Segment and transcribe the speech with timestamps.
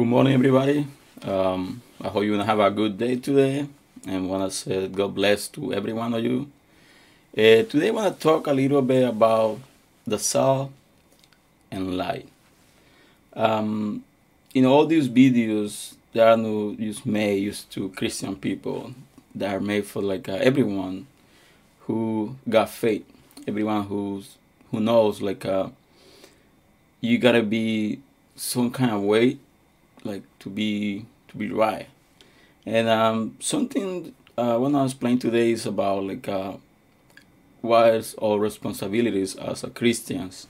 [0.00, 0.86] Good morning, everybody.
[1.20, 3.66] Um, I hope you have a good day today,
[4.06, 6.50] and want to say God bless to every one of you.
[7.36, 9.58] Uh, today, I want to talk a little bit about
[10.06, 10.72] the salt
[11.70, 12.26] and light.
[13.34, 14.02] Um,
[14.54, 18.94] in all these videos, there are no use made used to Christian people.
[19.34, 21.08] They are made for like uh, everyone
[21.80, 23.04] who got faith,
[23.46, 24.38] everyone who's
[24.70, 25.68] who knows like uh,
[27.02, 28.00] you gotta be
[28.34, 29.36] some kind of way,
[30.04, 31.88] like to be to be right.
[32.66, 36.54] And um, something uh, I wanna explain today is about like uh,
[37.60, 40.46] what is our responsibilities as a Christians.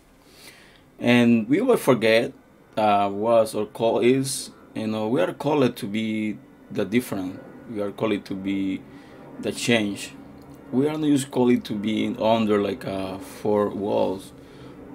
[0.99, 2.33] And we will forget
[2.77, 4.51] uh, what our call is.
[4.75, 6.39] You know, we are called to be
[6.71, 7.41] the different.
[7.71, 8.83] We are called to be
[9.41, 10.13] the change.
[10.73, 14.33] We are not just called to be under like uh, four walls,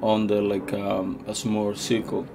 [0.02, 2.26] under like um, a small circle.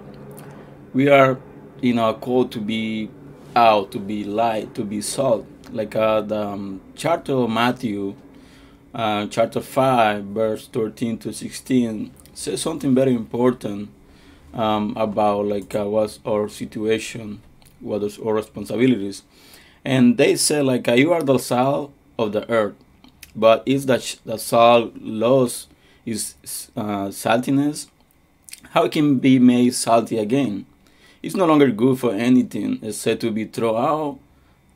[0.92, 1.38] We are,
[1.80, 3.10] you know, called to be
[3.56, 5.46] out, to be light, to be salt.
[5.72, 8.14] Like uh, the um, chapter of Matthew,
[8.94, 13.90] uh, chapter 5, verse 13 to 16, says something very important
[14.52, 17.40] um, about like uh, what's our situation,
[17.80, 19.22] what is our responsibilities,
[19.84, 22.74] and they say like you are the salt of the earth,
[23.34, 25.68] but if that the salt lost
[26.04, 26.34] its
[26.76, 27.86] uh, saltiness,
[28.70, 30.66] how it can be made salty again?
[31.22, 34.18] It's no longer good for anything except to be thrown out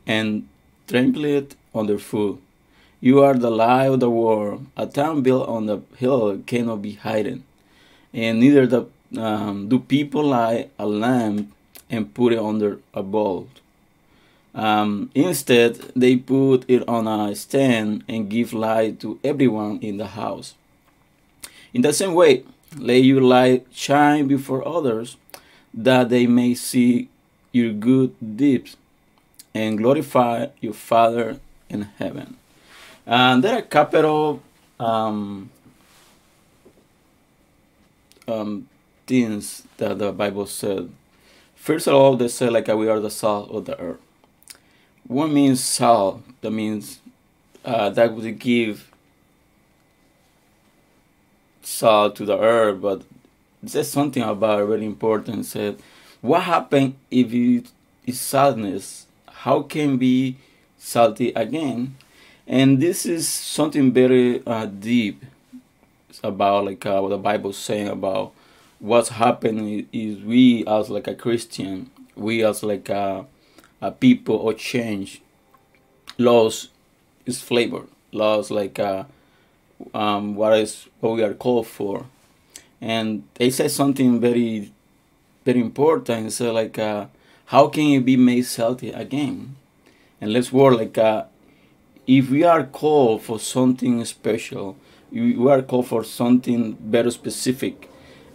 [0.05, 0.47] and
[0.87, 2.39] trampled underfoot.
[3.01, 4.65] You are the light of the world.
[4.77, 7.43] A town built on the hill cannot be hidden,
[8.13, 8.85] and neither the
[9.17, 11.51] um, do people light a lamp
[11.89, 13.47] and put it under a bowl.
[14.53, 20.07] Um, instead, they put it on a stand and give light to everyone in the
[20.07, 20.55] house.
[21.73, 22.43] In the same way,
[22.77, 25.17] let your light shine before others,
[25.75, 27.09] that they may see
[27.51, 28.77] your good deeds
[29.53, 31.39] and glorify your Father
[31.69, 32.37] in heaven.
[33.05, 34.39] And there are of
[34.79, 35.51] um,
[38.27, 38.67] um,
[39.05, 40.89] things that the Bible said.
[41.55, 43.99] First of all, they say like we are the salt of the earth.
[45.07, 46.23] What means salt?
[46.41, 46.99] That means
[47.63, 48.91] uh, that would give
[51.61, 53.03] salt to the earth, but
[53.69, 55.45] says something about very important.
[55.45, 55.79] Said,
[56.21, 57.67] what happened if it
[58.05, 59.07] is sadness?
[59.27, 60.37] How can be
[60.77, 61.95] salty again?
[62.47, 65.23] And this is something very uh, deep
[66.15, 68.31] it's about like uh, what the Bible saying about
[68.79, 73.25] what's happening is we as like a Christian, we as like a,
[73.81, 75.21] a people or change
[76.17, 76.69] lost
[77.25, 77.83] its flavor,
[78.13, 79.03] lost like uh,
[79.93, 82.05] um, what is what we are called for,
[82.81, 84.71] and they say something very
[85.45, 86.31] very important.
[86.31, 87.07] So like uh,
[87.45, 89.55] how can it be made healthy again?
[90.19, 91.25] And let's work like uh,
[92.07, 94.77] if we are called for something special,
[95.11, 97.89] we are called for something very specific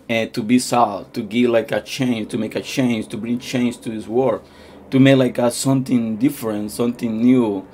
[0.08, 3.38] and to be salt, to give like a change, to make a change, to bring
[3.38, 4.42] change to this world,
[4.90, 7.64] to make like a, something different, something new.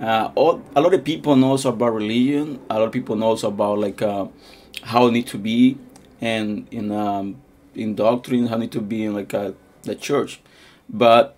[0.00, 2.60] Uh, all, a lot of people knows about religion.
[2.70, 4.26] A lot of people knows about like uh,
[4.82, 5.78] how it need to be,
[6.20, 7.40] and in um,
[7.74, 10.40] in doctrine how need to be in like uh, the church.
[10.88, 11.36] But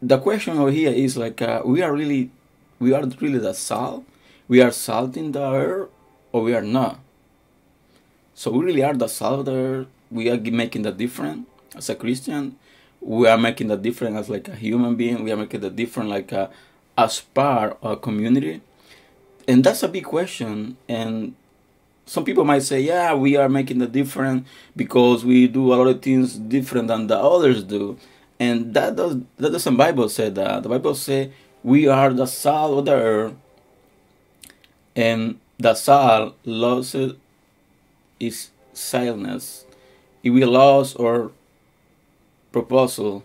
[0.00, 2.30] the question over here is like uh, we are really,
[2.78, 4.04] we are really the salt.
[4.48, 5.88] We are salt in the earth,
[6.32, 7.00] or we are not.
[8.34, 9.86] So we really are the salt of the earth.
[10.10, 12.56] We are making the difference as a Christian.
[13.00, 15.24] We are making the difference as like a human being.
[15.24, 16.50] We are making the difference like a,
[16.96, 18.60] as part of a community.
[19.48, 20.76] And that's a big question.
[20.88, 21.34] And
[22.06, 25.88] some people might say, yeah, we are making the difference because we do a lot
[25.88, 27.98] of things different than the others do.
[28.38, 30.62] And that does that doesn't Bible say that.
[30.62, 31.32] The Bible say
[31.64, 33.34] we are the salt of the earth,
[34.94, 37.14] and the salt loses
[38.20, 39.64] its silence.
[40.22, 41.30] If we lost our
[42.52, 43.24] proposal,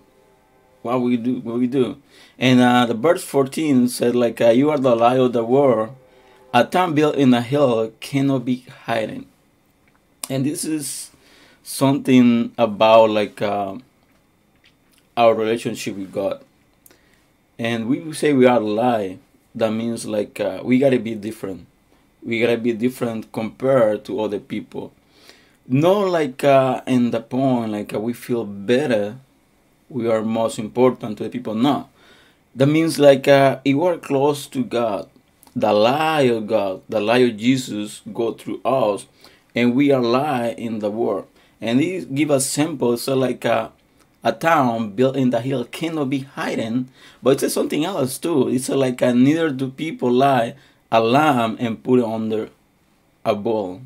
[0.81, 2.01] what we do, what we do.
[2.39, 5.95] And uh, the verse 14 said, like, uh, you are the light of the world.
[6.53, 9.25] A town built in a hill cannot be hidden.
[10.29, 11.11] And this is
[11.63, 13.77] something about like uh,
[15.15, 16.43] our relationship with God.
[17.57, 19.19] And we say we are light.
[19.55, 21.67] That means like uh, we gotta be different.
[22.21, 24.91] We gotta be different compared to other people.
[25.67, 29.17] Not like uh, in the point like uh, we feel better.
[29.89, 31.55] We are most important to the people.
[31.55, 31.87] No,
[32.55, 35.09] that means like uh, we are close to God,
[35.55, 39.05] the lie of God, the lie of Jesus go through us,
[39.55, 41.27] and we are lie in the world.
[41.59, 43.69] And he give us simple so like uh,
[44.23, 46.89] a town built in the hill cannot be hidden.
[47.21, 48.49] But it says something else too.
[48.49, 50.55] It's like a, neither do people lie
[50.91, 52.49] a lamb and put it under
[53.23, 53.81] a bowl.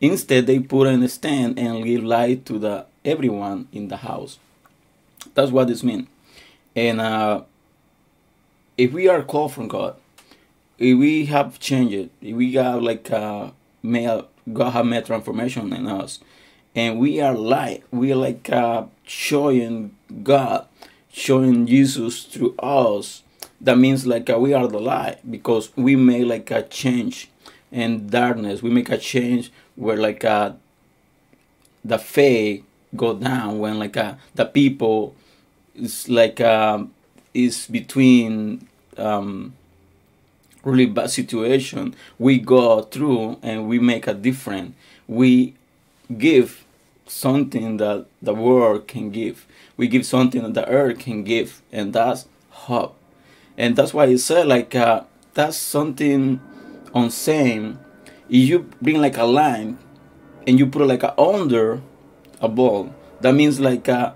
[0.00, 3.98] Instead, they put it in a stand and give light to the everyone in the
[3.98, 4.38] house.
[5.34, 6.08] That's what this means.
[6.76, 7.42] And uh,
[8.76, 9.96] if we are called from God,
[10.78, 13.50] if we have changed, if we have like uh,
[13.82, 16.20] made, God have made transformation in us,
[16.74, 20.66] and we are light, we are like uh, showing God,
[21.12, 23.22] showing Jesus through us.
[23.60, 27.30] That means like uh, we are the light because we make like a change
[27.70, 28.62] in darkness.
[28.62, 30.52] We make a change where like uh,
[31.84, 32.64] the faith
[32.96, 35.14] go down when like uh, the people
[35.74, 36.92] is like um,
[37.32, 39.54] is between um,
[40.64, 44.74] really bad situation we go through and we make a difference.
[45.06, 45.54] We
[46.16, 46.64] give
[47.06, 49.46] something that the world can give.
[49.76, 52.96] We give something that the earth can give and that's hope.
[53.56, 56.40] And that's why he said like uh, that's something
[56.92, 57.78] on saying
[58.28, 59.78] if you bring like a line
[60.46, 61.82] and you put like a under
[62.40, 64.12] a ball that means like uh,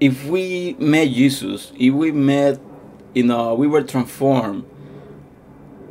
[0.00, 2.58] if we met jesus if we met
[3.14, 4.64] you know we were transformed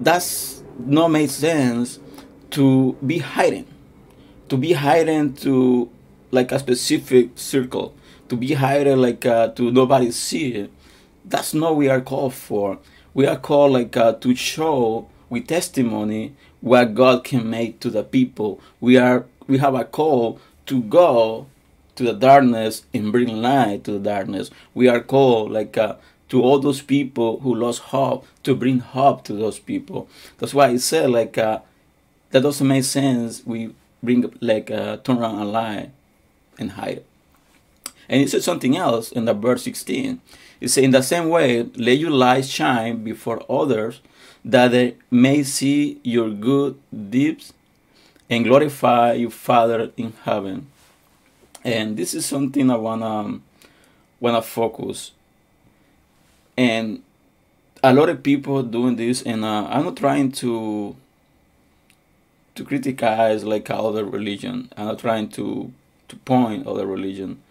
[0.01, 1.99] that's not make sense
[2.51, 3.67] to be hiding.
[4.49, 5.89] To be hiding to
[6.31, 7.93] like a specific circle.
[8.29, 10.71] To be hiding like uh, to nobody see it.
[11.23, 12.79] That's not we are called for.
[13.13, 18.03] We are called like uh, to show with testimony what god can make to the
[18.03, 18.59] people.
[18.79, 21.47] We are we have a call to go
[21.95, 24.49] to the darkness and bring light to the darkness.
[24.73, 25.95] We are called like uh,
[26.31, 30.07] to all those people who lost hope to bring hope to those people.
[30.37, 31.59] That's why i said like uh,
[32.31, 35.91] that doesn't make sense we bring like uh, turn around a lie
[36.57, 37.03] and hide.
[38.07, 40.21] And it said something else in the verse 16
[40.61, 43.99] it said in the same way let your light shine before others
[44.45, 46.79] that they may see your good
[47.09, 47.51] deeds
[48.29, 50.67] and glorify your father in heaven.
[51.65, 53.41] And this is something i wanna
[54.21, 55.11] wanna focus
[56.61, 57.01] and
[57.83, 60.95] a lot of people doing this and uh, i'm not trying to
[62.53, 65.73] to criticize like other religion i'm not trying to
[66.07, 67.41] to point other religion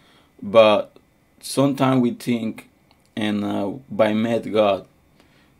[0.41, 0.97] but
[1.41, 2.69] sometimes we think
[3.17, 4.87] and uh, by met god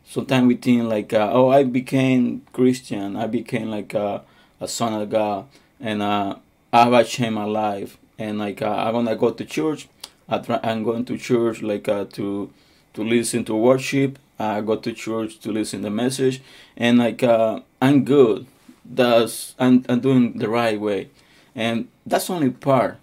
[0.05, 4.21] sometimes we think like uh, oh i became christian i became like a,
[4.61, 5.45] a son of god
[5.81, 6.33] and uh,
[6.71, 9.89] i have changed my life and like uh, i'm gonna go to church
[10.29, 12.49] I try, i'm going to church like uh, to
[12.93, 14.19] to listen to worship.
[14.39, 16.41] I go to church to listen the message,
[16.75, 18.47] and like uh, I'm good.
[18.83, 21.09] That's I'm, I'm doing the right way,
[21.55, 22.97] and that's only part.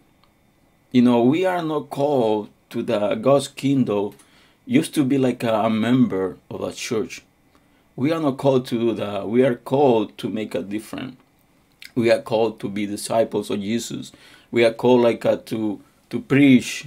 [0.91, 4.15] You know, we are not called to the God's kingdom.
[4.67, 7.23] Used to be like a, member of a church.
[7.97, 9.29] We are not called to do that.
[9.29, 11.17] We are called to make a difference.
[11.95, 14.13] We are called to be disciples of Jesus.
[14.51, 15.81] We are called like a, to
[16.11, 16.87] to preach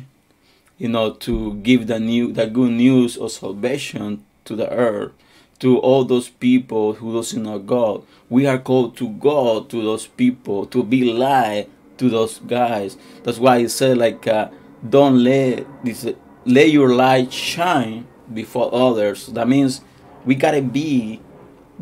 [0.81, 5.11] you know, to give the new, the good news of salvation to the earth,
[5.59, 8.01] to all those people who doesn't know God.
[8.31, 11.67] We are called to go to those people, to be light
[11.99, 12.97] to those guys.
[13.21, 14.49] That's why he said, like, uh,
[14.89, 16.03] don't let this,
[16.45, 19.27] let your light shine before others.
[19.27, 19.81] That means
[20.25, 21.21] we gotta be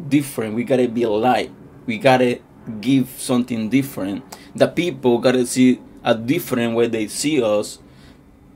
[0.10, 0.56] different.
[0.56, 1.52] We gotta be light.
[1.86, 2.42] We gotta
[2.82, 4.26] give something different.
[4.58, 7.80] The people gotta see a different way they see us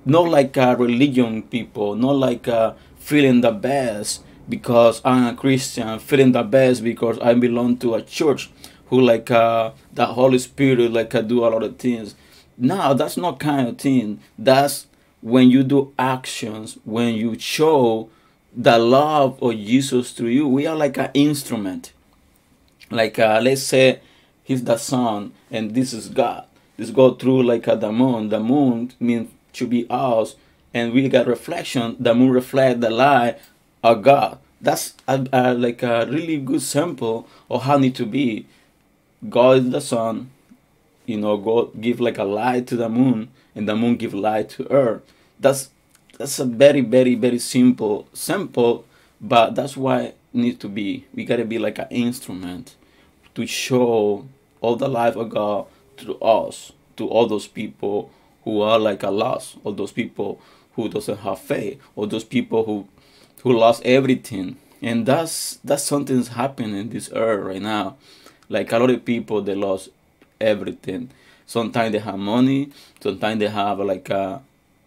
[0.06, 6.00] not like a religion people, not like a feeling the best because I'm a Christian,
[6.00, 8.50] feeling the best because I belong to a church
[8.88, 12.16] who like uh, the Holy Spirit like uh, do a lot of things.
[12.58, 14.20] No, that's not kind of thing.
[14.38, 14.88] That's
[15.22, 18.10] when you do actions, when you show
[18.56, 20.48] the love of Jesus through you.
[20.48, 21.94] We are like an instrument.
[22.90, 24.02] Like uh, let's say
[24.44, 26.46] he's the sun and this is God.
[26.78, 28.30] This go through like uh, the moon.
[28.30, 30.36] The moon means to be ours
[30.74, 33.38] and we got reflection the moon reflect the light
[33.84, 34.40] of god.
[34.62, 38.46] That's a, a, like a really good sample of how need to be.
[39.30, 40.32] God is the sun
[41.06, 44.50] you know god give like a light to the moon and the moon give light
[44.50, 45.02] to earth.
[45.40, 45.70] That's
[46.18, 48.86] that's a very very very simple simple
[49.20, 51.06] but that's why it needs to be.
[51.14, 52.76] We gotta be like an instrument
[53.36, 54.26] to show
[54.62, 55.66] all the life of god
[55.98, 58.12] to us to all those people
[58.44, 60.42] who are like a loss, or those people
[60.74, 62.88] who doesn't have faith, or those people who
[63.42, 64.58] who lost everything.
[64.82, 67.98] And that's that's something's happening in this earth right now.
[68.50, 69.90] Like a lot of people they lost
[70.40, 71.10] everything.
[71.46, 72.72] Sometimes they have money,
[73.02, 74.42] sometimes they have like a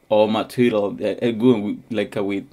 [0.09, 2.47] all material, uh, good like uh, with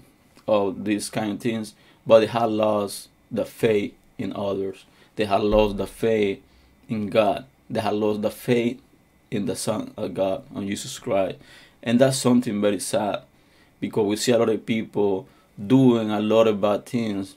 [0.46, 4.86] all these kind of things, but they have lost the faith in others.
[5.16, 6.42] They have lost the faith
[6.90, 7.46] in God.
[7.70, 8.82] They have lost the faith
[9.34, 11.38] in the Son of God, on Jesus Christ.
[11.82, 13.24] And that's something very sad
[13.80, 15.28] because we see a lot of people
[15.68, 17.36] doing a lot of bad things.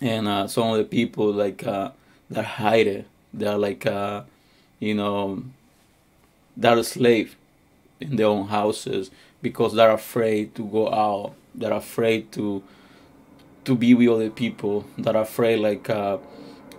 [0.00, 1.90] And uh, some of the people, like, uh,
[2.30, 3.04] they're hiding.
[3.34, 4.22] They're like, uh,
[4.78, 5.44] you know,
[6.56, 7.36] they're a slave
[8.00, 9.10] in their own houses
[9.42, 11.34] because they're afraid to go out.
[11.54, 12.62] They're afraid to
[13.64, 14.86] to be with other people.
[14.96, 16.16] They're afraid, like, uh,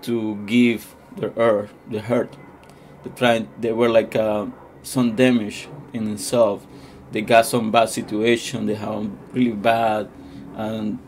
[0.01, 2.35] to give their earth, the hurt.
[3.03, 3.49] They trying.
[3.59, 4.47] They were like uh,
[4.83, 6.65] some damage in themselves.
[7.11, 8.65] They got some bad situation.
[8.65, 10.09] They have really bad
[10.55, 10.99] and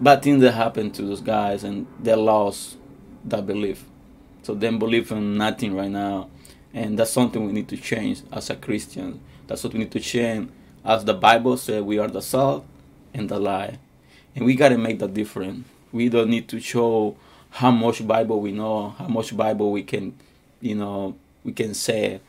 [0.00, 2.76] bad things that happened to those guys, and they lost
[3.24, 3.84] that belief.
[4.42, 6.28] So they believe in nothing right now,
[6.74, 9.20] and that's something we need to change as a Christian.
[9.46, 10.50] That's what we need to change.
[10.84, 12.66] As the Bible said, we are the salt
[13.14, 13.78] and the light,
[14.34, 15.64] and we gotta make that difference.
[15.92, 17.16] We don't need to show
[17.50, 20.18] how much Bible we know, how much Bible we can,
[20.62, 22.20] you know, we can say.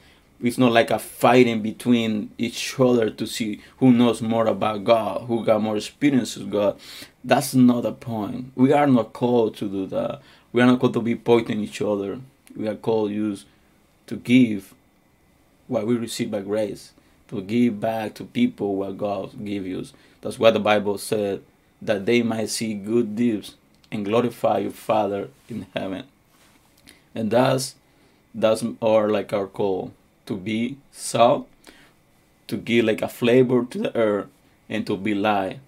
[0.42, 5.22] It's not like a fighting between each other to see who knows more about God,
[5.28, 6.78] who got more experience with God.
[7.24, 8.52] That's not the point.
[8.54, 10.22] We are not called to do that.
[10.52, 12.20] We are not called to be pointing each other.
[12.58, 13.46] We are called use
[14.08, 14.74] to give
[15.68, 16.92] what we receive by grace,
[17.30, 19.86] to give back to people what God gives you.
[20.20, 21.42] That's what the Bible said
[21.82, 23.56] that they might see good deeds
[23.92, 26.06] and glorify your Father in heaven.
[27.16, 27.76] And that's
[28.34, 29.94] that's our like our call
[30.26, 31.48] to be salt,
[32.48, 34.28] to give like a flavor to the earth,
[34.70, 35.60] and to be light,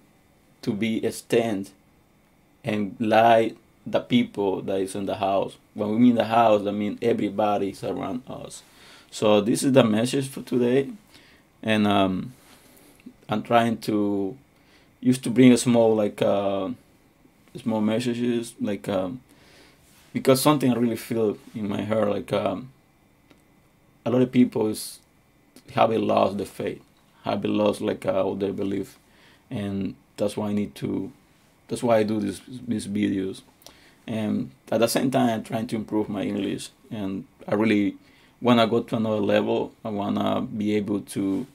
[0.62, 1.70] to be a stand,
[2.64, 3.56] and light
[3.86, 5.56] the people that is in the house.
[5.74, 8.62] When we mean the house, I mean everybody is around us.
[9.10, 10.90] So this is the message for today,
[11.62, 12.34] and um,
[13.28, 14.36] I'm trying to
[15.00, 16.20] used to bring a small like.
[16.20, 16.70] Uh,
[17.58, 19.20] small messages like um,
[20.16, 22.72] because something I really feel in my heart like um,
[24.06, 25.00] a lot of people is
[25.74, 26.82] have lost the faith,
[27.24, 28.98] have lost like uh, all their belief,
[29.50, 31.12] and that's why I need to.
[31.68, 33.42] That's why I do these these videos,
[34.06, 37.96] and at the same time I'm trying to improve my English, and I really
[38.40, 39.74] wanna go to another level.
[39.84, 41.46] I wanna be able to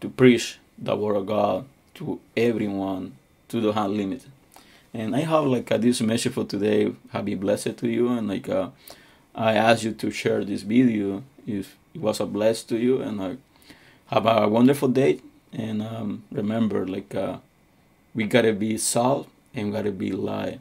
[0.00, 3.16] to preach the word of God to everyone
[3.48, 4.26] to the hand limit
[4.96, 6.92] and I have like uh, this message for today.
[7.10, 8.70] Happy blessed to you, and like uh,
[9.34, 13.20] I ask you to share this video if it was a bless to you, and
[13.20, 13.34] uh,
[14.06, 15.20] have a wonderful day.
[15.52, 17.38] And um, remember, like uh,
[18.14, 20.60] we gotta be salt and we gotta be light.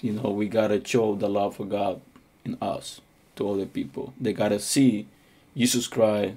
[0.00, 2.00] You know, we gotta show the love of God
[2.44, 3.00] in us
[3.36, 4.14] to other people.
[4.20, 5.06] They gotta see
[5.56, 6.34] Jesus Christ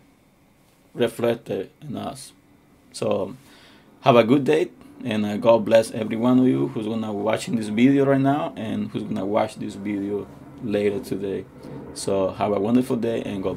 [0.93, 2.31] reflected in us.
[2.91, 3.35] So
[4.01, 4.69] have a good day
[5.03, 8.53] and uh, God bless every one of you who's gonna watching this video right now
[8.55, 10.27] and who's gonna watch this video
[10.63, 11.45] later today.
[11.93, 13.53] So have a wonderful day and God